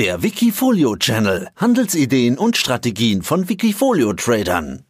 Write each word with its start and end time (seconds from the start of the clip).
Der 0.00 0.22
Wikifolio 0.22 0.96
Channel. 0.96 1.50
Handelsideen 1.56 2.38
und 2.38 2.56
Strategien 2.56 3.22
von 3.22 3.50
Wikifolio 3.50 4.14
Tradern. 4.14 4.86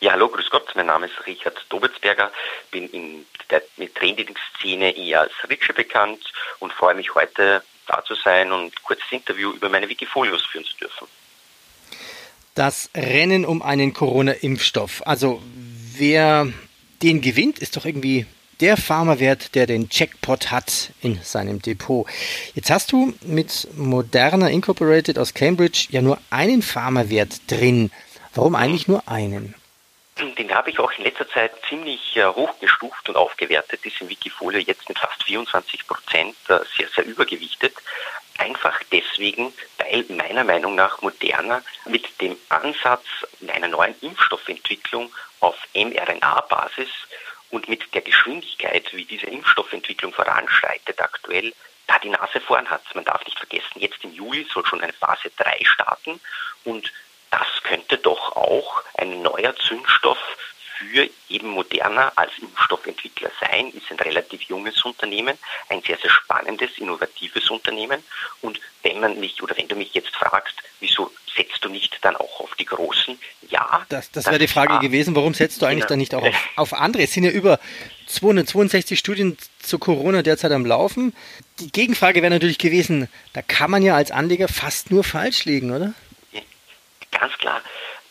Ja, 0.00 0.10
hallo, 0.10 0.28
grüß 0.28 0.50
Gott. 0.50 0.68
Mein 0.74 0.86
Name 0.86 1.06
ist 1.06 1.14
Richard 1.28 1.64
Dobitzberger. 1.68 2.32
Bin 2.72 2.88
in 2.88 3.24
der 3.50 3.62
Trading-Szene 3.94 4.96
eher 4.96 5.20
als 5.20 5.32
Ritsche 5.48 5.72
bekannt 5.72 6.24
und 6.58 6.72
freue 6.72 6.96
mich 6.96 7.14
heute 7.14 7.62
da 7.86 8.02
zu 8.04 8.16
sein 8.16 8.50
und 8.50 8.64
ein 8.64 8.82
kurzes 8.82 9.12
Interview 9.12 9.52
über 9.52 9.68
meine 9.68 9.88
Wikifolios 9.88 10.44
führen 10.44 10.64
zu 10.64 10.76
dürfen. 10.76 11.06
Das 12.56 12.90
Rennen 12.96 13.44
um 13.44 13.62
einen 13.62 13.92
Corona-Impfstoff. 13.92 15.06
Also 15.06 15.40
wer 15.96 16.48
den 17.00 17.20
gewinnt, 17.20 17.60
ist 17.60 17.76
doch 17.76 17.84
irgendwie 17.84 18.26
der 18.60 18.76
Pharmawert, 18.76 19.54
der 19.54 19.66
den 19.66 19.88
Jackpot 19.90 20.50
hat 20.50 20.90
in 21.00 21.20
seinem 21.22 21.60
Depot. 21.60 22.06
Jetzt 22.54 22.70
hast 22.70 22.92
du 22.92 23.14
mit 23.22 23.68
Moderna 23.76 24.48
Incorporated 24.48 25.18
aus 25.18 25.34
Cambridge 25.34 25.86
ja 25.90 26.02
nur 26.02 26.18
einen 26.30 26.62
Pharmawert 26.62 27.50
drin. 27.50 27.90
Warum 28.34 28.54
eigentlich 28.54 28.88
nur 28.88 29.08
einen? 29.08 29.54
Den 30.38 30.54
habe 30.54 30.70
ich 30.70 30.78
auch 30.78 30.92
in 30.92 31.04
letzter 31.04 31.28
Zeit 31.28 31.52
ziemlich 31.68 32.16
äh, 32.16 32.26
hochgestuft 32.26 33.08
und 33.08 33.16
aufgewertet. 33.16 33.84
Ist 33.84 34.00
im 34.00 34.08
Wikifolio 34.08 34.60
jetzt 34.60 34.88
mit 34.88 34.98
fast 34.98 35.22
24 35.24 35.86
Prozent 35.86 36.36
äh, 36.48 36.58
sehr, 36.76 36.88
sehr 36.94 37.06
übergewichtet. 37.06 37.74
Einfach 38.38 38.78
deswegen, 38.92 39.52
weil 39.78 40.04
meiner 40.08 40.44
Meinung 40.44 40.74
nach 40.74 41.00
Moderna 41.02 41.62
mit 41.86 42.20
dem 42.20 42.36
Ansatz 42.48 43.04
einer 43.46 43.68
neuen 43.68 43.94
Impfstoffentwicklung 44.00 45.12
auf 45.40 45.56
mRNA-Basis 45.74 46.88
und 47.52 47.68
mit 47.68 47.94
der 47.94 48.00
Geschwindigkeit, 48.00 48.92
wie 48.92 49.04
diese 49.04 49.26
Impfstoffentwicklung 49.26 50.12
voranschreitet 50.12 51.00
aktuell, 51.00 51.52
da 51.86 51.98
die 51.98 52.08
Nase 52.08 52.40
vorn 52.40 52.68
hat. 52.68 52.82
Man 52.94 53.04
darf 53.04 53.24
nicht 53.24 53.38
vergessen, 53.38 53.80
jetzt 53.80 54.02
im 54.02 54.12
Juli 54.12 54.46
soll 54.52 54.66
schon 54.66 54.80
eine 54.80 54.92
Phase 54.92 55.30
3 55.36 55.60
starten 55.64 56.20
und 56.64 56.92
das 57.30 57.46
könnte 57.62 57.98
doch 57.98 58.36
auch 58.36 58.82
ein 58.94 59.22
neuer 59.22 59.54
Zündstoff 59.56 60.18
für 60.78 61.08
eben 61.28 61.48
Moderna 61.48 62.12
als 62.16 62.32
Impfstoffentwickler 62.38 63.30
sein, 63.40 63.70
ist 63.72 63.90
ein 63.90 64.00
relativ 64.00 64.42
junges 64.42 64.82
Unternehmen, 64.84 65.38
ein 65.68 65.82
sehr, 65.82 65.98
sehr 65.98 66.10
spannendes, 66.10 66.76
innovatives 66.78 67.50
Unternehmen. 67.50 68.02
Und 68.40 68.60
wenn 68.82 69.00
man 69.00 69.20
mich 69.20 69.42
oder 69.42 69.56
wenn 69.56 69.68
du 69.68 69.76
mich 69.76 69.94
jetzt 69.94 70.14
fragst, 70.14 70.54
wieso 70.80 71.12
setzt 71.34 71.64
du 71.64 71.68
nicht 71.68 71.98
dann 72.02 72.16
auch 72.16 72.40
auf 72.40 72.54
die 72.56 72.64
Großen? 72.64 73.18
Ja. 73.48 73.84
Das, 74.12 74.24
das 74.24 74.32
wäre 74.32 74.38
die 74.38 74.48
Frage 74.48 74.78
gewesen, 74.78 75.16
warum 75.16 75.32
setzt 75.32 75.62
du 75.62 75.66
eigentlich 75.66 75.80
genau. 75.80 75.88
dann 75.88 75.98
nicht 75.98 76.14
auch 76.14 76.22
auf, 76.22 76.48
auf 76.56 76.72
andere? 76.74 77.02
Es 77.02 77.12
sind 77.12 77.24
ja 77.24 77.30
über 77.30 77.58
262 78.06 78.98
Studien 78.98 79.38
zu 79.58 79.78
Corona 79.78 80.22
derzeit 80.22 80.52
am 80.52 80.66
Laufen. 80.66 81.14
Die 81.60 81.72
Gegenfrage 81.72 82.20
wäre 82.20 82.30
natürlich 82.30 82.58
gewesen, 82.58 83.08
da 83.32 83.40
kann 83.40 83.70
man 83.70 83.82
ja 83.82 83.96
als 83.96 84.10
Anleger 84.10 84.48
fast 84.48 84.90
nur 84.90 85.02
falsch 85.02 85.46
liegen, 85.46 85.74
oder? 85.74 85.94
Ganz 87.10 87.36
klar. 87.38 87.62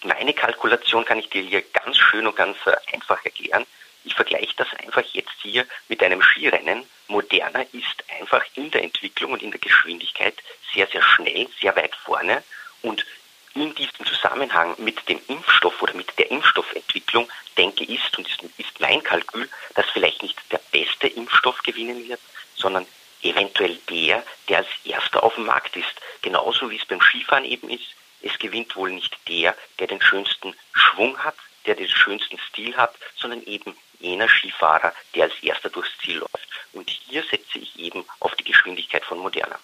Meine 0.04 0.34
Kalkulation 0.34 1.06
kann 1.06 1.20
ich 1.20 1.30
dir 1.30 1.44
hier 1.44 1.62
ganz 1.62 1.98
schön 1.98 2.26
und 2.26 2.36
ganz 2.36 2.58
äh, 2.66 2.74
einfach 2.94 3.24
erklären. 3.24 3.66
Ich 4.04 4.16
vergleiche 4.16 4.56
das 4.58 4.68
einfach 4.84 5.04
jetzt 5.14 5.36
hier 5.44 5.66
mit 5.88 6.02
einem 6.02 6.24
Skirennen. 6.24 6.84
Moderna 7.08 7.62
ist 7.74 8.04
einfach 8.20 8.44
in 8.56 8.72
der 8.72 8.84
Entwicklung 8.84 9.34
und 9.34 9.44
in 9.44 9.52
der 9.52 9.60
Geschwindigkeit 9.60 10.34
sehr, 10.74 10.88
sehr 10.88 11.04
schnell, 11.04 11.48
sehr 11.60 11.76
weit 11.76 11.94
vorne. 11.96 12.42
Und 12.82 13.06
in 13.54 13.76
diesem 13.76 14.06
Zusammenhang 14.06 14.76
mit 14.78 15.08
dem 15.10 15.20
Impfstoff 15.28 15.82
oder 15.82 15.94
mit 15.94 16.18
der 16.18 16.32
Impfstoffentwicklung 16.32 17.30
denke 17.58 17.84
ich, 17.84 18.02
und 18.18 18.28
ist, 18.28 18.42
ist 18.58 18.80
mein 18.80 19.04
Kalkül, 19.04 19.50
dass 19.76 19.90
vielleicht 19.90 20.22
nicht 20.22 20.38
der 20.52 20.62
beste 20.72 21.08
Impfstoff 21.08 21.62
gewinnen 21.64 22.08
wird, 22.08 22.20
sondern 22.56 22.86
eventuell 23.22 23.76
der, 23.90 24.24
der 24.48 24.60
als 24.60 24.68
erster 24.84 25.24
auf 25.24 25.36
dem 25.36 25.46
Markt 25.46 25.76
ist. 25.76 25.94
Genauso 26.22 26.70
wie 26.70 26.78
es 26.78 26.86
beim 26.86 27.02
Skifahren 27.02 27.46
eben 27.46 27.70
ist. 27.70 27.96
Es 28.22 28.38
gewinnt 28.38 28.76
wohl 28.76 28.92
nicht 28.92 29.18
der, 29.28 29.56
der 29.80 29.88
den 29.88 30.02
schönsten 30.02 30.56
Schwung 30.74 31.18
hat, 31.24 31.36
der 31.66 31.76
den 31.76 31.88
schönsten 31.88 32.40
Stil 32.50 32.76
hat, 32.78 32.96
sondern 33.18 33.44
eben 33.44 33.76
jener 34.00 34.30
Skifahrer, 34.30 34.94
der 35.14 35.26
als 35.26 35.34
erster 35.42 35.70
durchs 35.70 35.92
Ziel 36.00 36.18
läuft. 36.18 36.50
Und 36.74 36.90
hier 36.90 37.24
setze 37.24 37.60
ich 37.60 37.78
eben 37.78 38.06
auf 38.20 38.36
die 38.36 38.44
Geschwindigkeit 38.44 39.06
von 39.06 39.20
Moderna. 39.20 39.60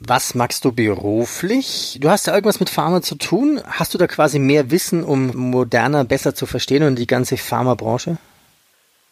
Was 0.00 0.36
magst 0.36 0.64
du 0.64 0.70
beruflich? 0.70 1.98
Du 2.00 2.08
hast 2.08 2.28
ja 2.28 2.34
irgendwas 2.34 2.60
mit 2.60 2.70
Pharma 2.70 3.02
zu 3.02 3.16
tun. 3.16 3.60
Hast 3.66 3.94
du 3.94 3.98
da 3.98 4.06
quasi 4.06 4.38
mehr 4.38 4.70
Wissen, 4.70 5.02
um 5.02 5.34
Moderna 5.34 6.04
besser 6.04 6.36
zu 6.36 6.46
verstehen 6.46 6.84
und 6.84 6.96
die 6.96 7.08
ganze 7.08 7.36
Pharmabranche? 7.36 8.16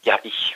Ja, 0.05 0.17
ich, 0.23 0.55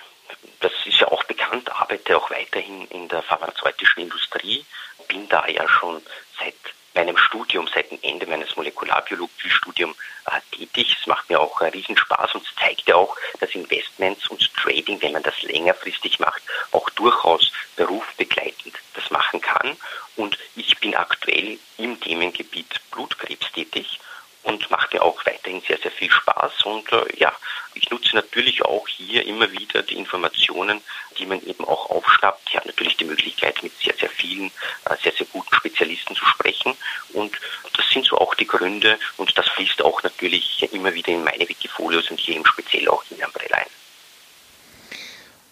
das 0.61 0.71
ist 0.87 1.01
ja 1.01 1.09
auch 1.09 1.25
bekannt, 1.25 1.73
arbeite 1.73 2.17
auch 2.17 2.31
weiterhin 2.31 2.87
in 2.91 3.09
der 3.09 3.23
pharmazeutischen 3.23 4.05
Industrie, 4.05 4.65
bin 5.09 5.29
da 5.29 5.49
ja 5.49 5.69
schon 5.69 6.01
seit 6.39 6.55
meinem 6.95 7.17
Studium, 7.17 7.69
seit 7.75 7.91
dem 7.91 7.99
Ende 8.03 8.27
meines 8.27 8.55
Molekularbiologiestudiums 8.57 9.97
äh, 10.27 10.57
tätig. 10.57 10.97
Es 11.01 11.07
macht 11.07 11.29
mir 11.29 11.41
auch 11.41 11.61
äh, 11.61 11.67
Riesenspaß 11.67 12.35
und 12.35 12.47
es 12.47 12.55
zeigt 12.57 12.89
ja 12.89 12.97
auch, 12.97 13.17
dass 13.39 13.55
Investments 13.55 14.29
und 14.29 14.55
Trading, 14.55 15.01
wenn 15.03 15.13
man 15.13 15.23
das 15.23 15.43
längerfristig 15.43 16.19
macht, 16.19 16.43
auch 16.73 16.89
durchaus 16.91 17.53
berufbegleitend 17.77 18.75
das 18.95 19.11
machen 19.11 19.41
kann. 19.41 19.77
Und 20.17 20.37
ich 20.57 20.79
bin 20.91 20.97
aktuell 20.97 21.59
im 21.79 22.01
Themengebiet 22.01 22.81
Blutkrebs 22.91 23.53
tätig 23.53 24.01
und 24.43 24.69
macht 24.73 24.93
mir 24.93 25.03
auch 25.03 25.25
weiterhin 25.25 25.63
sehr, 25.69 25.79
sehr 25.79 25.93
viel 25.93 26.11
Spaß. 26.11 26.65
Und 26.65 26.91
äh, 26.93 27.17
ja, 27.17 27.33
ich 27.75 27.91
nutze 27.91 28.17
natürlich 28.17 28.65
auch 28.65 28.89
hier 28.89 29.25
immer 29.25 29.53
wieder 29.53 29.83
die 29.85 29.97
Informationen, 29.97 30.81
die 31.17 31.27
man 31.27 31.41
eben 31.47 31.65
auch 31.65 31.91
aufschnappt. 31.91 32.49
Ich 32.49 32.57
habe 32.57 32.67
natürlich 32.67 32.97
die 32.97 33.05
Möglichkeit, 33.05 33.63
mit 33.63 33.73
sehr, 33.79 33.95
sehr 33.95 34.09
vielen, 34.09 34.51
äh, 34.87 34.97
sehr, 35.01 35.13
sehr 35.13 35.27
guten 35.27 35.55
Spezialisten 35.55 36.17
zu 36.17 36.25
sprechen. 36.25 36.77
Und 37.13 37.39
das 37.77 37.89
sind 37.91 38.07
so 38.07 38.19
auch 38.19 38.35
die 38.35 38.47
Gründe 38.49 38.99
und 39.17 39.39
das 39.39 39.49
fließt 39.51 39.83
auch 39.83 40.03
natürlich 40.03 40.73
immer 40.73 40.93
wieder 40.93 41.11
in 41.11 41.23
meine 41.23 41.49
Wikifolios 41.49 42.11
und 42.11 42.19
hier 42.19 42.35
im 42.35 42.47
Speziell 42.47 42.89
auch 42.89 43.05
in 43.11 43.25
Umbrella 43.25 43.59
ein. 43.59 43.80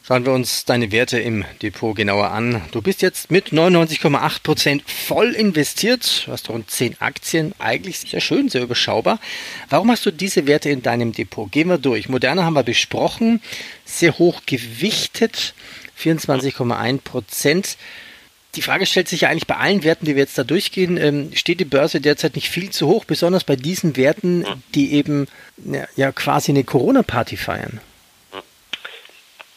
Schauen 0.08 0.24
wir 0.24 0.32
uns 0.32 0.64
deine 0.64 0.90
Werte 0.90 1.18
im 1.18 1.44
Depot 1.60 1.94
genauer 1.94 2.30
an. 2.30 2.62
Du 2.70 2.80
bist 2.80 3.02
jetzt 3.02 3.30
mit 3.30 3.48
99,8 3.48 4.42
Prozent 4.42 4.90
voll 4.90 5.34
investiert. 5.34 6.22
Du 6.24 6.32
hast 6.32 6.48
rund 6.48 6.70
10 6.70 6.98
Aktien. 6.98 7.52
Eigentlich 7.58 7.98
sehr 7.98 8.22
schön, 8.22 8.48
sehr 8.48 8.62
überschaubar. 8.62 9.20
Warum 9.68 9.90
hast 9.90 10.06
du 10.06 10.10
diese 10.10 10.46
Werte 10.46 10.70
in 10.70 10.80
deinem 10.80 11.12
Depot? 11.12 11.52
Gehen 11.52 11.68
wir 11.68 11.76
durch. 11.76 12.08
Moderna 12.08 12.44
haben 12.44 12.54
wir 12.54 12.62
besprochen. 12.62 13.42
Sehr 13.84 14.18
hoch 14.18 14.40
gewichtet. 14.46 15.52
24,1%. 16.00 17.00
Prozent. 17.02 17.76
Die 18.54 18.62
Frage 18.62 18.86
stellt 18.86 19.08
sich 19.08 19.20
ja 19.20 19.28
eigentlich 19.28 19.46
bei 19.46 19.56
allen 19.56 19.84
Werten, 19.84 20.06
die 20.06 20.16
wir 20.16 20.22
jetzt 20.22 20.38
da 20.38 20.44
durchgehen, 20.44 20.96
ähm, 20.96 21.32
steht 21.34 21.60
die 21.60 21.66
Börse 21.66 22.00
derzeit 22.00 22.34
nicht 22.34 22.48
viel 22.48 22.70
zu 22.70 22.86
hoch, 22.86 23.04
besonders 23.04 23.44
bei 23.44 23.56
diesen 23.56 23.98
Werten, 23.98 24.46
die 24.74 24.94
eben 24.94 25.26
ja, 25.66 25.86
ja 25.96 26.12
quasi 26.12 26.52
eine 26.52 26.64
Corona-Party 26.64 27.36
feiern 27.36 27.82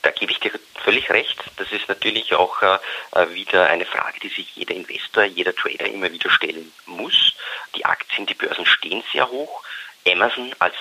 da 0.02 0.12
gebe 0.12 0.32
ich 0.32 0.40
dir 0.40 0.52
völlig 0.84 1.10
recht. 1.10 1.38
Das 1.58 1.72
ist 1.72 1.88
natürlich 1.88 2.34
auch 2.36 2.62
äh, 2.62 2.78
äh, 3.14 3.34
wieder 3.34 3.68
eine 3.68 3.86
Frage, 3.86 4.20
die 4.20 4.30
sich 4.30 4.56
jeder 4.56 4.76
Investor, 4.76 5.24
jeder 5.24 5.56
Trader 5.56 5.86
immer 5.86 6.12
wieder 6.12 6.30
stellen 6.30 6.72
muss. 6.86 7.34
Die 7.76 7.86
Aktien, 7.86 8.26
die 8.26 8.34
Börsen 8.34 8.66
stehen 8.66 9.04
sehr 9.12 9.30
hoch. 9.30 9.64
Amazon 10.08 10.54
als 10.60 10.76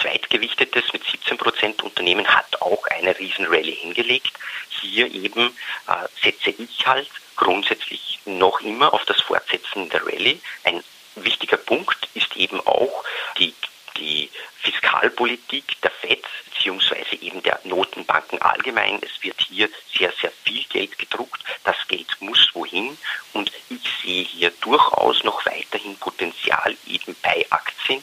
zweitgewichtetes 0.00 0.92
mit 0.92 1.04
17 1.04 1.38
Prozent 1.38 1.82
Unternehmen 1.82 2.26
hat 2.26 2.60
auch 2.62 2.86
eine 2.86 3.18
riesen 3.18 3.46
Rallye 3.46 3.74
hingelegt. 3.74 4.32
Hier 4.68 5.10
eben 5.12 5.56
äh, 5.86 6.08
setze 6.22 6.50
ich 6.50 6.86
halt 6.86 7.10
grundsätzlich 7.36 8.20
noch 8.24 8.60
immer 8.60 8.92
auf 8.92 9.04
das 9.06 9.20
Fortsetzen 9.20 9.88
der 9.90 10.04
Rallye. 10.04 10.40
Ein 10.64 10.82
wichtiger 11.16 11.56
Punkt 11.56 12.08
ist 12.14 12.36
eben 12.36 12.60
auch 12.60 13.04
die 13.38 13.54
die 13.98 14.30
Fiskalpolitik 14.60 15.80
der 15.82 15.90
FED 15.90 16.24
beziehungsweise 16.50 17.16
eben 17.20 17.42
der 17.42 17.60
Notenbanken 17.64 18.40
allgemein. 18.78 19.00
Es 19.02 19.22
wird 19.22 19.40
hier 19.40 19.68
sehr, 19.96 20.12
sehr 20.20 20.32
viel 20.44 20.64
Geld 20.64 20.98
gedruckt. 20.98 21.42
Das 21.64 21.76
Geld 21.88 22.08
muss 22.20 22.48
wohin. 22.54 22.96
Und 23.32 23.50
ich 23.68 23.80
sehe 24.02 24.24
hier 24.24 24.52
durchaus 24.60 25.24
noch 25.24 25.44
weiterhin 25.46 25.96
Potenzial 25.96 26.76
eben 26.86 27.14
bei 27.22 27.44
Aktien 27.50 28.02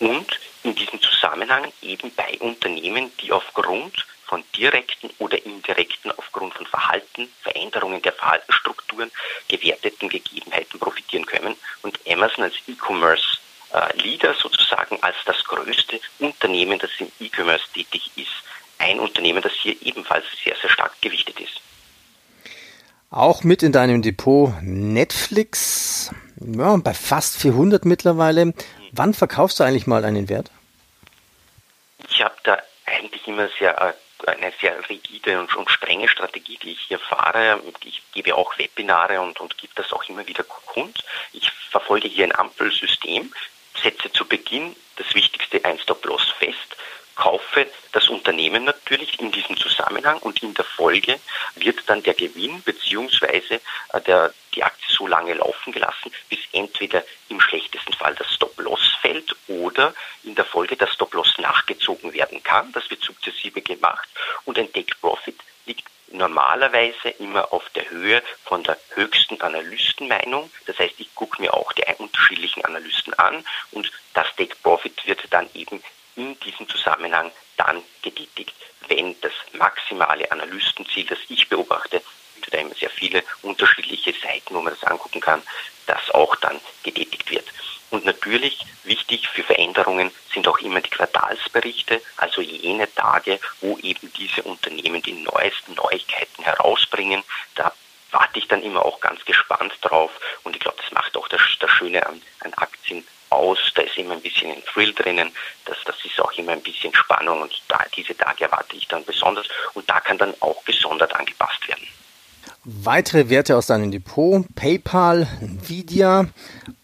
und 0.00 0.38
in 0.62 0.74
diesem 0.74 1.00
Zusammenhang 1.00 1.72
eben 1.82 2.12
bei 2.14 2.36
Unternehmen, 2.38 3.10
die 3.20 3.32
aufgrund 3.32 4.06
von 4.26 4.44
direkten 4.54 5.10
oder 5.18 5.42
indirekten, 5.44 6.12
aufgrund 6.12 6.54
von 6.54 6.66
Verhalten, 6.66 7.32
Veränderungen 7.42 8.02
der 8.02 8.12
Verhaltensstrukturen, 8.12 9.10
gewerteten 9.48 10.08
Gegebenheiten 10.08 10.78
profitieren 10.78 11.24
können. 11.24 11.56
Und 11.82 11.98
Amazon 12.06 12.44
als 12.44 12.54
E-Commerce 12.66 13.38
äh, 13.72 13.96
Leader 13.96 14.34
sozusagen 14.34 15.02
als 15.02 15.16
das 15.24 15.42
größte 15.44 15.98
Unternehmen, 16.18 16.78
das 16.78 16.90
im 16.98 17.10
E-Commerce 17.20 17.64
tätig 17.72 18.10
ist, 18.16 18.44
ein 18.78 19.00
Unternehmen, 19.00 19.42
das 19.42 19.52
hier 19.52 19.76
ebenfalls 19.82 20.24
sehr, 20.44 20.56
sehr 20.60 20.70
stark 20.70 20.92
gewichtet 21.00 21.38
ist. 21.40 21.60
Auch 23.10 23.42
mit 23.42 23.62
in 23.62 23.72
deinem 23.72 24.02
Depot 24.02 24.52
Netflix, 24.60 26.10
ja, 26.40 26.76
bei 26.76 26.92
fast 26.92 27.40
400 27.40 27.84
mittlerweile. 27.84 28.52
Wann 28.92 29.14
verkaufst 29.14 29.60
du 29.60 29.64
eigentlich 29.64 29.86
mal 29.86 30.04
einen 30.04 30.28
Wert? 30.28 30.50
Ich 32.08 32.22
habe 32.22 32.36
da 32.44 32.58
eigentlich 32.84 33.26
immer 33.26 33.48
sehr 33.58 33.80
äh, 33.80 33.92
eine 34.26 34.52
sehr 34.60 34.76
rigide 34.88 35.38
und, 35.38 35.54
und, 35.54 35.70
strenge 35.70 36.08
Strategie, 36.08 36.58
die 36.62 36.72
ich 36.72 36.80
hier 36.80 36.98
fahre. 36.98 37.62
Ich 37.84 38.02
gebe 38.12 38.34
auch 38.34 38.58
Webinare 38.58 39.20
und, 39.20 39.40
und 39.40 39.56
gebe 39.56 39.72
das 39.76 39.92
auch 39.92 40.06
immer 40.08 40.26
wieder 40.26 40.44
kund. 40.44 41.04
Ich 41.32 41.50
verfolge 41.70 42.08
hier 42.08 42.24
ein 42.24 42.34
Ampelsystem, 42.34 43.32
setze 43.82 44.12
zu 44.12 44.26
Beginn 44.26 44.74
das 44.96 45.14
wichtigste 45.14 45.64
Ein-Stop-Loss 45.64 46.30
fest, 46.38 46.76
kaufe 47.18 47.66
das 47.92 48.08
Unternehmen 48.08 48.64
natürlich 48.64 49.20
in 49.20 49.32
diesem 49.32 49.56
Zusammenhang 49.56 50.18
und 50.20 50.42
in 50.42 50.54
der 50.54 50.64
Folge 50.64 51.18
wird 51.56 51.80
dann 51.86 52.02
der 52.02 52.14
Gewinn 52.14 52.62
beziehungsweise 52.62 53.60
äh, 53.92 54.28
die 54.54 54.62
Aktie 54.62 54.94
so 54.94 55.06
lange 55.06 55.34
laufen 55.34 55.72
gelassen, 55.72 56.12
bis 56.28 56.38
entweder 56.52 57.04
im 57.28 57.40
schlechtesten 57.40 57.92
Fall 57.92 58.14
das 58.14 58.32
Stop-Loss 58.32 58.96
fällt 59.00 59.34
oder 59.48 59.92
in 60.22 60.36
der 60.36 60.44
Folge 60.44 60.76
das 60.76 60.92
Stop-Loss 60.94 61.38
nachgezogen 61.38 62.12
werden 62.12 62.42
kann. 62.42 62.72
Das 62.72 62.88
wird 62.88 63.02
sukzessive 63.02 63.62
gemacht 63.62 64.08
und 64.44 64.56
ein 64.58 64.72
Take-Profit 64.72 65.38
liegt 65.66 65.84
normalerweise 66.12 67.10
immer 67.18 67.52
auf 67.52 67.68
der 67.70 67.90
Höhe 67.90 68.22
von 68.44 68.62
der 68.62 68.78
höchsten 68.94 69.40
Analystenmeinung. 69.40 70.50
Das 70.66 70.78
heißt, 70.78 70.94
ich 70.98 71.14
gucke 71.14 71.42
mir 71.42 71.52
auch 71.52 71.72
die 71.72 71.84
unterschiedlichen 71.98 72.64
Analysten 72.64 73.12
an 73.14 73.44
und 73.72 73.90
das 74.14 74.26
Take 74.36 74.56
Profit 74.62 75.06
wird 75.06 75.20
dann 75.30 75.48
eben 75.54 75.82
in 76.18 76.38
diesem 76.40 76.68
Zusammenhang 76.68 77.30
dann 77.56 77.82
getätigt, 78.02 78.54
wenn 78.88 79.18
das 79.20 79.32
maximale 79.52 80.30
Analystenziel, 80.30 81.06
das 81.06 81.18
ich 81.28 81.48
beobachte, 81.48 82.02
da 82.50 82.58
immer 82.58 82.74
sehr 82.74 82.90
viele 82.90 83.22
unterschiedliche 83.42 84.14
Seiten, 84.22 84.54
wo 84.54 84.60
man 84.60 84.74
das 84.74 84.84
angucken 84.84 85.20
kann, 85.20 85.42
das 85.86 86.10
auch 86.10 86.34
dann 86.36 86.60
getätigt 86.82 87.30
wird. 87.30 87.46
Und 87.90 88.04
natürlich 88.04 88.58
wichtig 88.84 89.28
für 89.28 89.42
Veränderungen 89.42 90.10
sind 90.32 90.46
auch 90.46 90.58
immer 90.58 90.80
die 90.80 90.90
Quartalsberichte, 90.90 92.02
also 92.16 92.42
jene 92.42 92.92
Tage, 92.94 93.40
wo 93.60 93.78
eben 93.78 94.12
diese 94.14 94.42
Unternehmen 94.42 95.02
die 95.02 95.12
neuesten 95.12 95.74
Neuigkeiten 95.74 96.42
herausbringen. 96.42 97.22
Da 97.54 97.72
warte 98.10 98.38
ich 98.38 98.48
dann 98.48 98.62
immer 98.62 98.84
auch 98.84 99.00
ganz 99.00 99.24
gespannt 99.24 99.74
drauf 99.80 100.10
und 100.42 100.54
ich 100.54 100.60
glaube, 100.60 100.78
das 100.82 100.92
macht 100.92 101.16
auch 101.16 101.28
das, 101.28 101.40
das 101.60 101.70
Schöne 101.70 102.06
an, 102.06 102.20
an 102.40 102.54
Aktien 102.54 103.06
aus, 103.30 103.58
da 103.74 103.82
ist 103.82 103.96
immer 103.96 104.14
ein 104.14 104.17
bisschen 104.28 104.52
ein 104.52 104.62
Thrill 104.64 104.92
drinnen, 104.92 105.30
das, 105.64 105.76
das 105.84 105.96
ist 106.04 106.20
auch 106.20 106.32
immer 106.32 106.52
ein 106.52 106.62
bisschen 106.62 106.94
Spannung 106.94 107.42
und 107.42 107.62
da, 107.68 107.84
diese 107.96 108.16
Tage 108.16 108.44
erwarte 108.44 108.76
ich 108.76 108.86
dann 108.88 109.04
besonders 109.04 109.46
und 109.74 109.88
da 109.88 110.00
kann 110.00 110.18
dann 110.18 110.34
auch 110.40 110.64
gesondert 110.64 111.14
angepasst 111.14 111.66
werden. 111.68 111.86
Weitere 112.64 113.30
Werte 113.30 113.56
aus 113.56 113.66
deinem 113.66 113.90
Depot, 113.90 114.44
PayPal, 114.54 115.26
Nvidia 115.40 116.26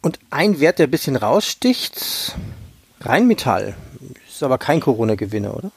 und 0.02 0.18
ein 0.30 0.60
Wert, 0.60 0.78
der 0.78 0.86
ein 0.86 0.90
bisschen 0.90 1.16
raussticht, 1.16 2.34
Rheinmetall. 3.00 3.76
Ist 4.26 4.42
aber 4.42 4.58
kein 4.58 4.80
Corona-Gewinner, 4.80 5.56
oder? 5.56 5.70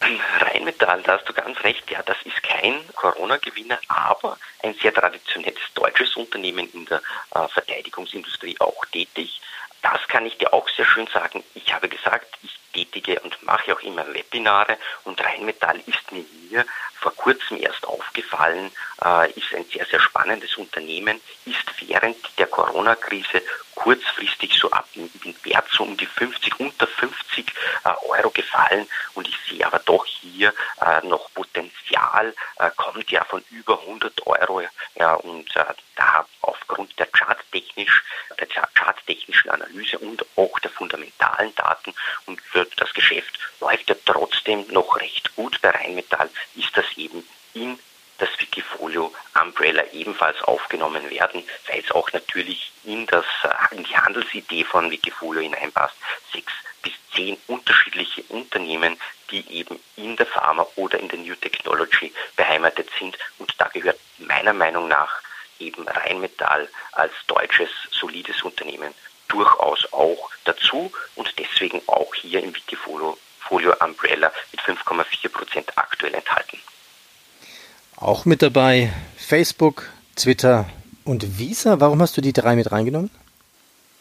Rheinmetall, 0.60 1.02
da 1.02 1.16
hast 1.16 1.26
du 1.26 1.32
ganz 1.32 1.58
recht, 1.64 1.90
ja, 1.90 2.02
das 2.02 2.18
ist 2.24 2.42
kein 2.42 2.86
Corona-Gewinner, 2.94 3.78
aber 3.88 4.38
ein 4.62 4.74
sehr 4.74 4.92
traditionelles 4.92 5.58
deutsches 5.74 6.14
Unternehmen 6.16 6.70
in 6.74 6.84
der 6.84 7.00
äh, 7.34 7.48
Verteidigungsindustrie 7.48 8.56
auch 8.60 8.84
tätig 8.92 9.40
das 9.82 10.06
kann 10.08 10.26
ich 10.26 10.36
dir 10.38 10.52
auch 10.52 10.68
sehr 10.68 10.84
schön 10.84 11.06
sagen. 11.06 11.42
Ich 11.54 11.72
habe 11.72 11.88
gesagt, 11.88 12.38
ich 12.42 12.58
tätige 12.72 13.18
und 13.20 13.42
mache 13.42 13.74
auch 13.74 13.80
immer 13.80 14.06
Webinare 14.14 14.76
und 15.04 15.20
Rheinmetall 15.20 15.80
ist 15.86 16.12
mir 16.12 16.24
hier 16.48 16.64
vor 17.00 17.14
kurzem 17.16 17.56
erst 17.56 17.86
aufgefallen, 17.86 18.70
äh, 19.02 19.30
ist 19.32 19.54
ein 19.54 19.64
sehr, 19.72 19.86
sehr 19.86 20.00
spannendes 20.00 20.56
Unternehmen, 20.56 21.20
ist 21.46 21.88
während 21.88 22.16
der 22.38 22.46
Corona-Krise 22.46 23.42
kurzfristig 23.74 24.54
so 24.58 24.70
ab 24.70 24.86
im 24.94 25.10
Wert 25.42 25.66
so 25.72 25.84
um 25.84 25.96
die 25.96 26.06
50, 26.06 26.60
unter 26.60 26.86
50 26.86 27.46
äh, 27.84 27.88
Euro 28.08 28.30
gefallen 28.30 28.86
und 29.14 29.26
ich 29.26 29.36
sehe 29.48 29.66
aber 29.66 29.78
doch 29.80 30.06
hier 30.40 30.54
äh, 30.80 31.06
noch 31.06 31.30
Potenzial, 31.34 32.34
äh, 32.58 32.70
kommt 32.76 33.10
ja 33.10 33.22
von 33.24 33.44
über 33.50 33.78
100 33.78 34.26
Euro 34.26 34.62
ja, 34.94 35.14
und 35.14 35.54
äh, 35.54 35.64
da 35.96 36.24
aufgrund 36.40 36.98
der 36.98 37.08
charttechnisch, 37.12 38.02
der 38.38 38.48
charttechnischen 38.74 39.50
Analyse 39.50 39.98
und 39.98 40.24
auch 40.36 40.58
der 40.60 40.70
fundamentalen 40.70 41.54
Daten 41.56 41.92
und 42.24 42.40
für 42.40 42.66
das 42.76 42.92
Geschäft 42.94 43.38
läuft 43.60 43.90
ja 43.90 43.96
trotzdem 44.06 44.66
noch 44.68 44.96
recht 44.96 45.36
gut 45.36 45.60
bei 45.60 45.70
Rheinmetall, 45.70 46.30
ist 46.56 46.74
das 46.74 46.86
eben 46.96 47.22
in 47.52 47.78
das 48.16 48.30
Wikifolio 48.38 49.12
Umbrella 49.42 49.82
ebenfalls 49.92 50.40
aufgenommen 50.42 51.08
werden, 51.10 51.42
weil 51.68 51.80
es 51.80 51.90
auch 51.90 52.10
natürlich 52.12 52.72
in, 52.84 53.06
das, 53.06 53.26
äh, 53.42 53.76
in 53.76 53.84
die 53.84 53.96
Handelsidee 53.96 54.64
von 54.64 54.90
Wikifolio 54.90 55.42
hineinpasst. 55.42 55.96
Bis 56.82 56.92
zehn 57.14 57.36
unterschiedliche 57.46 58.22
Unternehmen, 58.28 58.96
die 59.30 59.44
eben 59.50 59.78
in 59.96 60.16
der 60.16 60.26
Pharma 60.26 60.66
oder 60.76 60.98
in 60.98 61.08
der 61.08 61.18
New 61.18 61.34
Technology 61.34 62.12
beheimatet 62.36 62.88
sind. 62.98 63.16
Und 63.38 63.54
da 63.58 63.68
gehört 63.68 63.98
meiner 64.18 64.52
Meinung 64.52 64.88
nach 64.88 65.20
eben 65.58 65.86
Rheinmetall 65.86 66.68
als 66.92 67.12
deutsches 67.26 67.68
solides 67.90 68.42
Unternehmen 68.42 68.94
durchaus 69.28 69.92
auch 69.92 70.30
dazu 70.44 70.90
und 71.14 71.32
deswegen 71.38 71.80
auch 71.86 72.14
hier 72.14 72.42
im 72.42 72.54
Wikifolio 72.54 73.16
Folio 73.38 73.74
Umbrella 73.80 74.30
mit 74.52 74.60
5,4 74.60 75.28
Prozent 75.28 75.72
aktuell 75.76 76.14
enthalten. 76.14 76.58
Auch 77.96 78.24
mit 78.24 78.42
dabei 78.42 78.92
Facebook, 79.16 79.88
Twitter 80.14 80.68
und 81.04 81.38
Visa. 81.38 81.80
Warum 81.80 82.00
hast 82.00 82.16
du 82.16 82.20
die 82.20 82.32
drei 82.32 82.54
mit 82.54 82.70
reingenommen? 82.70 83.10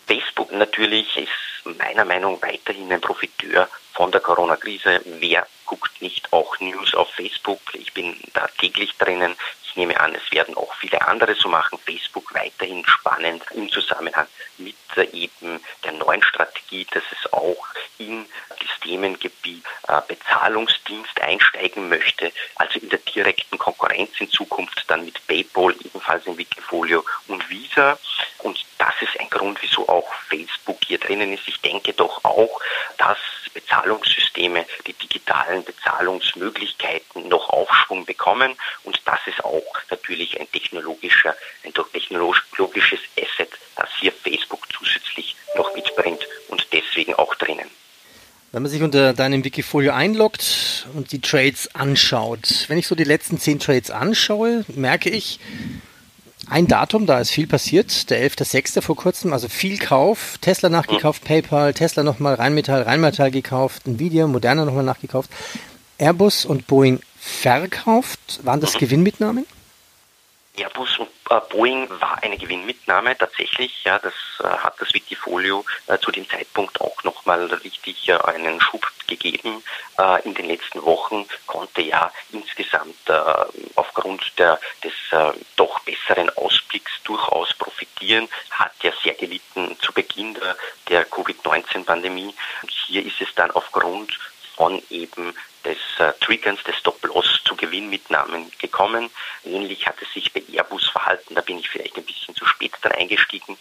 Facebook 0.08 0.52
natürlich 0.52 1.18
ist 1.18 1.49
meiner 1.66 2.06
Meinung 2.06 2.34
nach 2.34 2.50
weiterhin 2.50 2.92
ein 2.92 3.02
Profiteur 3.02 3.70
von 3.94 4.12
der 4.12 4.22
Corona-Krise. 4.22 5.02
Wer 5.06 5.48
guckt 5.66 6.02
nicht 6.02 6.32
auch 6.32 6.60
News 6.60 6.94
auf 6.96 7.10
Facebook? 7.12 7.62
Ich 7.74 7.94
bin 7.94 8.16
da 8.34 8.48
täglich 8.60 8.96
drinnen. 8.98 9.36
Ich 9.64 9.76
nehme 9.76 10.00
an, 10.00 10.16
es 10.16 10.32
werden 10.32 10.56
auch 10.56 10.74
viele 10.76 11.02
andere 11.08 11.36
so 11.36 11.50
machen. 11.50 11.78
Facebook 11.86 12.34
weiterhin 12.34 12.86
spannend 12.86 13.44
im 13.54 13.70
Zusammenhang 13.70 14.28
mit 14.58 14.76
eben 15.14 15.60
der 15.84 15.92
neuen 15.94 16.24
Strategie, 16.24 16.86
dass 16.92 17.04
es 17.12 17.32
auch 17.32 17.68
in 17.98 18.26
das 18.50 18.80
Themengebiet 18.82 19.64
äh, 19.88 20.02
Bezahlungsdienst 20.08 21.22
einsteigen 21.22 21.90
möchte, 21.90 22.32
also 22.56 22.80
in 22.80 22.90
der 22.90 23.00
direkten 23.00 23.58
Konkurrenz 23.58 24.12
in 24.20 24.30
Zukunft 24.30 24.84
dann 24.88 25.06
mit 25.06 25.26
PayPal, 25.28 25.76
ebenfalls 25.84 26.26
in 26.26 26.38
Wikifolio 26.38 27.04
und 27.28 27.48
Visa. 27.50 27.98
Das 28.80 28.94
ist 29.02 29.20
ein 29.20 29.30
Grund, 29.30 29.60
wieso 29.62 29.88
auch 29.90 30.12
Facebook 30.30 30.80
hier 30.88 30.98
drinnen 30.98 31.34
ist. 31.34 31.48
Ich 31.48 31.60
denke 31.62 31.94
doch 31.94 32.24
auch, 32.24 32.60
dass 32.98 33.18
Bezahlungssysteme, 33.54 34.66
die 34.88 34.94
digitalen 34.94 35.64
Bezahlungsmöglichkeiten 35.66 37.28
noch 37.28 37.50
Aufschwung 37.50 38.06
bekommen. 38.06 38.56
Und 38.84 39.02
das 39.06 39.20
ist 39.28 39.44
auch 39.44 39.66
natürlich 39.92 40.40
ein 40.40 40.50
technologischer, 40.52 41.36
ein 41.66 41.74
technologisches 41.74 43.00
Asset, 43.20 43.52
das 43.76 43.90
hier 44.00 44.14
Facebook 44.14 44.66
zusätzlich 44.72 45.36
noch 45.56 45.76
mitbringt 45.76 46.26
und 46.48 46.66
deswegen 46.72 47.14
auch 47.16 47.36
drinnen. 47.36 47.70
Wenn 48.52 48.64
man 48.64 48.72
sich 48.72 48.82
unter 48.82 49.14
deinem 49.14 49.44
Wikifolio 49.44 49.94
einloggt 49.94 50.88
und 50.96 51.12
die 51.12 51.22
Trades 51.22 51.76
anschaut, 51.76 52.66
wenn 52.68 52.80
ich 52.80 52.88
so 52.88 52.96
die 52.96 53.04
letzten 53.04 53.38
zehn 53.38 53.60
Trades 53.60 53.92
anschaue, 53.92 54.66
merke 54.70 55.12
ich, 55.12 55.40
ein 56.50 56.68
Datum, 56.68 57.06
da 57.06 57.20
ist 57.20 57.32
viel 57.32 57.48
passiert, 57.48 58.10
der 58.10 58.28
11.06. 58.28 58.82
vor 58.82 58.96
kurzem, 58.96 59.34
also 59.34 59.48
viel 59.48 59.78
Kauf, 59.78 60.38
Tesla 60.42 60.70
nachgekauft, 60.70 61.24
PayPal, 61.24 61.74
Tesla 61.74 62.04
nochmal, 62.04 62.36
Rheinmetall, 62.36 62.82
Rheinmetall 62.82 63.32
gekauft, 63.32 63.88
Nvidia, 63.88 64.28
Moderna 64.28 64.66
nochmal 64.66 64.84
nachgekauft, 64.84 65.30
Airbus 65.98 66.46
und 66.46 66.68
Boeing 66.68 67.00
verkauft. 67.20 68.40
Waren 68.44 68.62
das 68.62 68.74
Gewinnmitnahmen? 68.74 69.46
Airbus 70.60 70.98
und 71.00 71.10
äh, 71.30 71.40
Boeing 71.50 71.90
war 72.02 72.22
eine 72.22 72.38
Gewinnmitnahme 72.38 73.18
tatsächlich. 73.18 73.84
Ja, 73.84 74.00
das 74.00 74.14
äh, 74.40 74.44
hat 74.44 74.80
das 74.80 74.94
Wikifolio 74.94 75.66
äh, 75.88 75.98
zu 76.00 76.12
dem 76.12 76.28
Zeitpunkt 76.30 76.82
auch 76.82 77.04
nochmal 77.04 77.46
richtig 77.46 78.12
einen 78.26 78.60
Schub 78.60 78.86
gegeben. 79.08 79.64
in 80.24 80.34
den 80.34 80.48
letzten 80.48 80.84
Wochen 80.84 81.28
konnte 81.46 81.82
ja 81.82 82.12
insgesamt 82.32 83.10
aufgrund 83.76 84.38
der, 84.38 84.60
des 84.84 84.94
doch 85.56 85.80
besseren 85.80 86.30
Ausblicks 86.38 86.92
durchaus 87.04 87.54
profitieren, 87.54 88.28
hat 88.52 88.72
ja 88.82 88.92
sehr 89.04 89.16
gelitten 89.16 89.78
zu 89.82 89.92
Beginn 89.94 90.34
der, 90.36 90.56
der 90.90 91.06
Covid-19-Pandemie. 91.06 92.34
Hier 92.88 93.06
ist 93.06 93.22
es 93.22 93.34
dann 93.36 93.52
aufgrund 93.52 94.18
von 94.60 94.82
eben 94.90 95.34
des 95.64 95.78
äh, 96.00 96.12
Triggerns 96.20 96.62
des 96.66 96.76
Stop-Loss 96.76 97.44
zu 97.46 97.56
Gewinnmitnahmen 97.56 98.52
gekommen. 98.60 99.10
Ähnlich 99.46 99.88
hat 99.88 99.96
es 100.02 100.12
sich 100.14 100.34
bei 100.34 100.44
Airbus 100.52 100.90
verhalten, 100.90 101.34
da 101.34 101.40
bin 101.40 101.60
ich 101.60 101.70
vielleicht 101.70 101.96
ein 101.96 102.04
bisschen 102.04 102.36
zu 102.36 102.46
spät 102.46 102.74
dann 102.82 102.92
eingestiegen, 102.92 103.58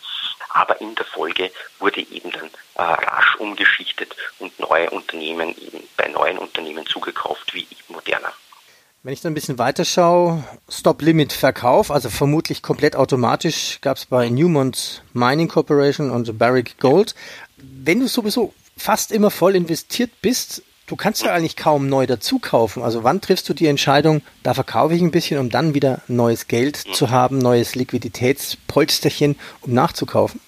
aber 0.49 0.81
in 0.81 0.97
der 0.97 1.05
Folge 1.05 1.52
wurde 1.78 2.00
eben 2.00 2.33
dann 2.33 2.50
äh, 2.75 2.83
rasch 2.83 3.37
umgeschichtet 3.37 4.17
und 4.40 4.59
neue 4.59 4.90
Unternehmen 4.90 5.50
eben 5.50 5.87
bei 5.97 6.09
neuen 6.09 6.37
Unternehmen 6.37 6.85
zugekauft 6.85 7.55
wie 7.55 7.69
Moderna. 7.87 8.33
Wenn 9.05 9.12
ich 9.12 9.21
dann 9.21 9.31
ein 9.31 9.35
bisschen 9.37 9.61
weiter 9.61 9.85
schaue, 9.85 10.43
Stop-Limit-Verkauf, 10.69 11.93
also 11.93 12.11
vermutlich 12.11 12.61
komplett 12.61 12.97
automatisch, 12.97 13.78
gab 13.83 13.99
es 13.99 14.07
bei 14.07 14.28
Newmont 14.28 15.05
Mining 15.12 15.47
Corporation 15.47 16.11
und 16.11 16.37
Barrick 16.37 16.81
Gold. 16.81 17.14
Wenn 17.57 18.00
du 18.00 18.09
sowieso 18.09 18.52
fast 18.76 19.12
immer 19.12 19.31
voll 19.31 19.55
investiert 19.55 20.11
bist, 20.21 20.62
du 20.88 20.97
kannst 20.97 21.23
ja 21.23 21.33
eigentlich 21.33 21.57
kaum 21.57 21.88
neu 21.88 22.07
dazu 22.07 22.38
kaufen. 22.38 22.83
Also 22.83 23.04
wann 23.04 23.21
triffst 23.21 23.49
du 23.49 23.54
die 23.54 23.66
Entscheidung, 23.66 24.23
da 24.42 24.54
verkaufe 24.54 24.95
ich 24.95 25.02
ein 25.02 25.11
bisschen, 25.11 25.38
um 25.38 25.50
dann 25.50 25.75
wieder 25.75 26.00
neues 26.09 26.49
Geld 26.49 26.85
mhm. 26.87 26.95
zu 26.95 27.11
haben, 27.11 27.38
neues 27.38 27.75
Liquiditätspolsterchen, 27.75 29.38
um 29.61 29.75
nachzukaufen? 29.75 30.40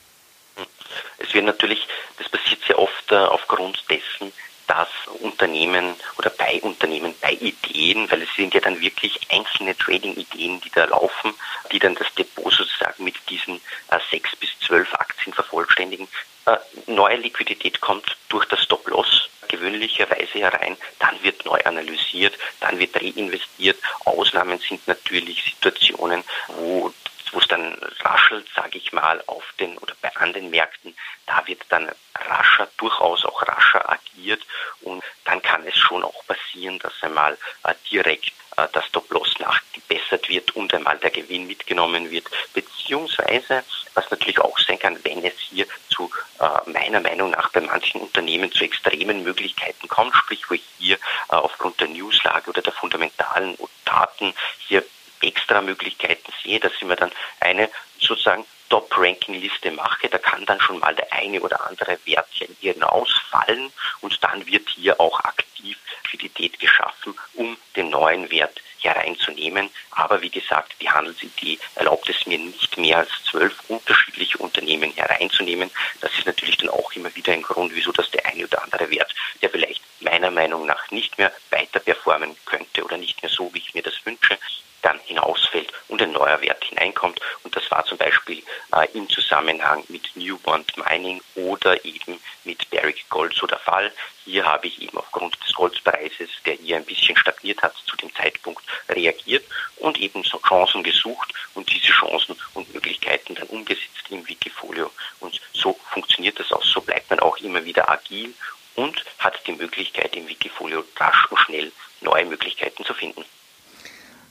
Es 1.19 1.33
wird 1.33 1.45
natürlich, 1.45 1.87
das 2.19 2.29
passiert 2.29 2.61
sehr 2.67 2.79
oft 2.79 3.13
äh, 3.13 3.17
aufgrund 3.17 3.85
dessen, 3.89 4.33
dass 4.67 4.89
Unternehmen 5.21 5.95
oder 6.17 6.31
bei 6.31 6.61
Unternehmen, 6.63 7.15
bei 7.21 7.33
Ideen, 7.33 8.11
weil 8.11 8.23
es 8.23 8.29
sind 8.37 8.55
ja 8.55 8.61
dann 8.61 8.81
wirklich 8.81 9.19
einzelne 9.29 9.77
Trading-Ideen, 9.77 10.61
die 10.61 10.71
da 10.71 10.85
laufen, 10.85 11.35
die 11.73 11.79
dann 11.79 11.95
das 11.97 12.07
Depot 12.15 12.53
sozusagen 12.53 13.05
mit 13.05 13.17
diesen 13.29 13.57
äh, 13.89 13.99
sechs 14.11 14.35
bis 14.37 14.51
zwölf 14.61 14.93
Aktien 14.95 15.33
vervollständigen. 15.33 16.09
Äh, 16.47 16.57
neue 16.87 17.17
Liquidität 17.17 17.81
kommt 17.81 18.17
durch 18.29 18.47
das 18.47 18.63
Stop-Loss 18.63 19.30
gewöhnlicherweise 19.51 20.39
herein, 20.39 20.77
dann 20.99 21.23
wird 21.23 21.45
neu 21.45 21.59
analysiert, 21.65 22.39
dann 22.61 22.79
wird 22.79 22.97
reinvestiert. 22.97 23.79
Ausnahmen 24.05 24.59
sind 24.59 24.87
natürlich 24.87 25.43
Situationen, 25.45 26.23
wo 26.49 26.93
wo 27.33 27.39
es 27.39 27.47
dann 27.47 27.75
raschelt, 28.01 28.47
sage 28.57 28.79
ich 28.79 28.93
mal, 28.93 29.23
auf 29.27 29.45
den 29.61 29.79
oder 29.79 29.95
bei 30.03 30.15
anderen 30.17 30.51
Märkten, 30.51 30.97
da 31.27 31.47
wird 31.47 31.63
dann 31.69 31.89
rascher, 32.17 32.69
durchaus 32.77 33.25
auch 33.25 33.47
rascher 33.47 33.89
agiert 33.89 34.43
und 34.81 35.03
dann 35.25 35.41
kann 35.41 35.67
es 35.67 35.77
schon 35.77 36.03
auch 36.03 36.27
passieren, 36.27 36.79
dass 36.81 36.93
einmal 37.03 37.39
äh, 37.65 37.75
direkt 37.91 38.33
äh, 38.61 38.69
das 38.73 38.87
Stop-Loss 38.87 39.39
nachgebessert 39.39 40.29
wird 40.29 40.55
und 40.57 40.73
einmal 40.75 40.99
der 40.99 41.11
Gewinn 41.11 41.47
mitgenommen 41.47 42.11
wird, 42.11 42.27
beziehungsweise, 42.55 43.65
was 43.95 44.11
natürlich 44.11 44.39
auch 44.41 44.59
sein 44.59 44.79
kann, 44.79 44.99
wenn 45.05 45.25
es 45.25 45.35
hier 45.39 45.67
zu 45.89 46.11
äh, 46.39 46.71
meiner 46.71 47.01
Meinung 47.01 47.31
nach 47.31 47.51
bei 47.51 47.61
manchen 47.61 48.01
Unternehmen 48.01 48.53
zu 48.53 48.65
extremen 48.65 49.23
Möglichkeiten 49.23 49.89
kommt, 49.89 50.15
sprich 50.15 50.49
wo 50.49 50.55
ich 50.55 50.65
hier 50.79 50.97
äh, 50.97 51.37
aufgrund 51.37 51.81
der 51.81 51.89
Newslage 51.89 52.51
oder 52.51 52.63
der 52.63 52.73
fundamentalen 52.73 53.57
Daten 53.85 54.35
hier 54.59 54.85
extra 55.23 55.61
Möglichkeiten 55.61 56.33
sehe, 56.43 56.61
dass 56.61 56.73
ich 56.73 56.85
mir 56.85 56.97
dann 56.97 57.13
eine 57.41 57.69
sozusagen 58.01 58.45
Top-Ranking-Liste 58.69 59.73
mache, 59.73 60.09
da 60.09 60.19
kann 60.19 60.47
dann 60.47 60.61
schon 60.61 60.79
mal 60.79 60.95
der 60.95 61.13
eine 61.13 61.41
oder 61.41 61.67
andere 61.67 61.99
Wert 62.05 62.29
hier 62.61 62.93
ausfallen 62.93 63.73
und 64.01 64.23
dann 64.23 64.47
wird 64.47 64.69
hier 64.71 65.01
auch 65.01 65.19
aktiv 65.21 65.77
Liquidität 66.21 66.59
geschaffen, 66.59 67.15
um 67.35 67.57
den 67.77 67.91
neuen 67.91 68.31
Wert 68.31 68.61
hereinzunehmen. 68.79 69.71
Aber 69.91 70.23
wie 70.23 70.31
gesagt, 70.31 70.75
die 70.81 70.91
Handelsidee 70.91 71.59
erlaubt 71.75 72.09
es 72.09 72.27
mir 72.27 72.39
nicht 72.39 72.79
mehr 72.79 72.99
als 72.99 73.11
zwölf 73.25 73.55
unterschiedliche 73.69 74.39
Unternehmen 74.39 74.93
hereinzunehmen. 74.93 75.71
Das 76.01 76.13
ist 76.17 76.27
natürlich 76.27 76.57
dann 76.57 76.71
auch 76.71 76.93
immer 76.93 77.15
wieder 77.15 77.33
ein 77.33 77.43
Grund, 77.43 77.75
wieso 77.75 77.93
das 77.93 78.11
der 78.11 78.25
eine 78.27 78.45
oder 78.45 78.63
andere 78.63 78.91
Wert, 78.91 79.15
der 79.43 79.51
vielleicht 79.51 79.83
meiner 80.01 80.31
Meinung 80.31 80.67
nach 80.67 80.91
nicht 80.91 81.19
mehr 81.19 81.33
weiter 81.51 81.81
performen 81.81 82.37
könnte 82.47 82.83
oder 82.85 82.97
nicht 82.97 83.23
mehr 83.23 83.31
so, 83.31 83.53
wie 83.53 83.59
ich 83.59 83.75
mir 83.75 83.83
das 83.83 83.95
wünsche, 84.05 84.39
dann 84.83 84.99
hinausfällt 85.01 85.73
und 85.89 86.01
ein 86.01 86.13
neuer 86.13 86.41
Wert 86.41 86.65
hineinkommt. 86.65 87.21
Und 87.43 87.55
das 87.55 87.71
war 87.71 87.85
zum 87.85 87.99
Beispiel 87.99 88.43
äh, 88.81 88.89
im 88.97 89.09
Zusammenhang 89.09 89.85
mit 89.89 90.15
Newbond 90.15 90.73
Mining 90.77 91.21
oder 91.35 91.85
eben 91.85 92.19
mit 92.45 92.69
Barrick 92.71 93.09
Gold 93.09 93.35
so 93.35 93.47
der 93.47 93.59
Fall. 93.59 93.93
Hier 94.25 94.45
habe 94.45 94.67
ich 94.67 94.81
eben 94.81 94.97
aufgrund 94.99 95.37
des 95.45 95.55
Goldpreises, 95.55 96.29
der 96.45 96.55
hier 96.55 96.77
ein 96.77 96.85
bisschen 96.85 97.17
stagniert 97.17 97.63
hat, 97.63 97.75
zu 97.87 97.97
dem 97.97 98.15
Zeitpunkt 98.15 98.63
reagiert 98.89 99.45
und 99.77 99.99
eben 99.99 100.23
so 100.25 100.39
Chancen 100.39 100.83
gesucht 100.83 101.33
und 101.55 101.71
diese 101.73 101.93
Chancen 101.93 102.37
und 102.55 102.73
Möglichkeiten 102.75 103.35
dann 103.35 103.49
umgesetzt 103.49 104.05
im 104.11 104.27
Wikifolio. 104.29 104.91
Und 105.21 105.41
so 105.53 105.79
funktioniert 105.91 106.39
das 106.39 106.53
auch. 106.53 106.65
So 106.65 106.81
bleibt 106.81 107.11
man 107.11 107.21
auch 107.21 107.37
immer 107.39 107.65
wieder 107.65 107.89
agil 107.89 108.35
und 108.77 109.05
hat 109.19 109.39
die 109.47 109.53
Möglichkeit 109.53 110.17
im 110.17 110.29
Wikifolio 110.29 110.85
rasch 110.97 111.27
und 111.31 111.39
schnell 111.39 111.73
neue 112.01 112.25
Möglichkeiten 112.25 112.85
zu 112.85 112.95
finden. 112.95 113.25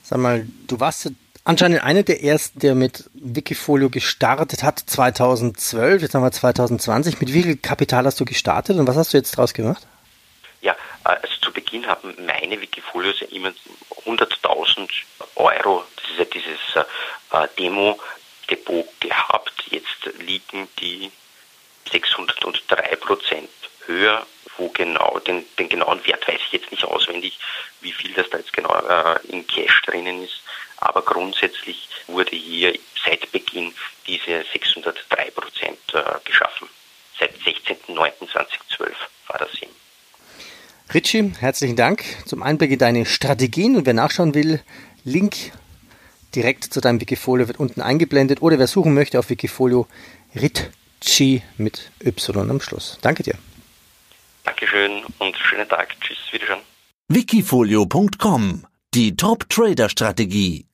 Sag 0.03 0.19
mal, 0.19 0.47
du 0.67 0.79
warst 0.79 1.11
anscheinend 1.43 1.83
einer 1.83 2.03
der 2.03 2.23
ersten, 2.23 2.59
der 2.59 2.75
mit 2.75 3.09
Wikifolio 3.35 3.89
gestartet 3.89 4.63
hat, 4.63 4.79
2012, 4.79 6.01
jetzt 6.01 6.15
haben 6.15 6.23
wir 6.23 6.31
2020. 6.31 7.19
Mit 7.19 7.33
wie 7.33 7.43
viel 7.43 7.57
Kapital 7.57 8.05
hast 8.05 8.19
du 8.19 8.25
gestartet 8.25 8.77
und 8.77 8.87
was 8.87 8.95
hast 8.95 9.13
du 9.13 9.17
jetzt 9.17 9.37
daraus 9.37 9.53
gemacht? 9.53 9.87
Ja, 10.61 10.75
also 11.03 11.27
zu 11.41 11.51
Beginn 11.53 11.87
haben 11.87 12.15
meine 12.25 12.59
Wikifolios 12.59 13.21
immer 13.31 13.51
100.000 14.05 14.89
Euro, 15.35 15.83
das 15.95 16.11
ist 16.11 16.19
ja 16.19 16.25
dieses 16.25 16.85
äh, 17.31 17.47
Demo-Depot 17.57 18.87
gehabt. 18.99 19.53
Jetzt 19.69 20.09
liegen 20.19 20.67
die 20.79 21.11
603 21.91 22.95
Prozent 22.97 23.49
höher 23.85 24.25
wo 24.59 24.69
genau, 24.69 25.19
den, 25.19 25.45
den 25.57 25.69
genauen 25.69 26.05
Wert 26.05 26.27
weiß 26.27 26.39
ich 26.45 26.51
jetzt 26.51 26.71
nicht 26.71 26.83
auswendig, 26.83 27.39
wie 27.81 27.93
viel 27.93 28.13
das 28.13 28.29
da 28.29 28.37
jetzt 28.37 28.53
genau 28.53 28.75
äh, 28.75 29.19
in 29.29 29.47
Cash 29.47 29.81
drinnen 29.83 30.23
ist. 30.23 30.41
Aber 30.81 31.01
grundsätzlich 31.01 31.89
wurde 32.07 32.35
hier 32.35 32.73
seit 33.05 33.31
Beginn 33.31 33.73
diese 34.07 34.43
603 34.51 35.31
Prozent 35.31 35.77
äh, 35.93 36.01
geschaffen. 36.25 36.67
Seit 37.19 37.33
16.09.2012 37.39 38.91
war 39.27 39.39
das 39.39 39.53
eben. 39.61 39.71
Richie, 40.93 41.33
herzlichen 41.39 41.75
Dank 41.75 42.03
zum 42.25 42.41
Einblick 42.41 42.71
in 42.71 42.79
deine 42.79 43.05
Strategien 43.05 43.75
und 43.75 43.85
wer 43.85 43.93
nachschauen 43.93 44.33
will, 44.33 44.61
Link 45.03 45.35
direkt 46.35 46.63
zu 46.63 46.81
deinem 46.81 47.01
Wikifolio 47.01 47.47
wird 47.47 47.59
unten 47.59 47.81
eingeblendet 47.81 48.41
oder 48.41 48.57
wer 48.59 48.67
suchen 48.67 48.93
möchte 48.93 49.19
auf 49.19 49.29
Wikifolio 49.29 49.87
Ritchie 50.35 51.43
mit 51.57 51.91
Y 52.03 52.49
am 52.49 52.61
Schluss. 52.61 52.97
Danke 53.01 53.23
dir. 53.23 53.35
Dankeschön 54.43 55.03
und 55.19 55.37
schönen 55.37 55.67
Tag. 55.67 55.95
Tschüss, 56.01 56.17
Wiederschauen. 56.31 56.61
Wikifolio.com 57.07 58.65
Die 58.95 59.15
Top-Trader-Strategie 59.15 60.65